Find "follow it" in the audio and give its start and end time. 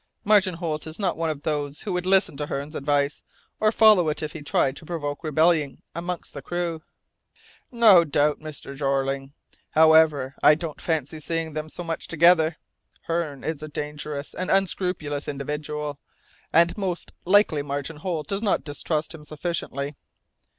3.71-4.23